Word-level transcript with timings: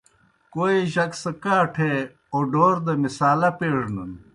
کوئے 0.53 0.77
جک 0.93 1.11
سہ 1.21 1.31
کاٹھے 1.43 1.93
اوڈور 2.33 2.73
دہ 2.85 2.93
مصالحہ 3.03 3.49
پیڙنَن۔ 3.59 4.11